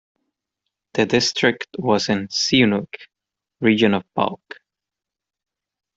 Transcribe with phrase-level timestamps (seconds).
[0.95, 2.95] The district was in Siunik,
[3.59, 4.59] region of Balk.